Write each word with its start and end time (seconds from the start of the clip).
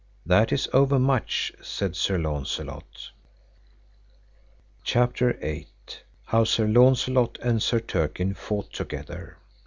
That 0.25 0.51
is 0.51 0.67
overmuch 0.73 1.51
said, 1.57 1.95
said 1.95 1.95
Sir 1.95 2.17
Launcelot. 2.17 3.11
CHAPTER 4.83 5.33
VIII. 5.33 5.67
How 6.25 6.43
Sir 6.43 6.65
Launcelot 6.65 7.37
and 7.43 7.61
Sir 7.61 7.79
Turquine 7.81 8.33
fought 8.33 8.73
together. 8.73 9.37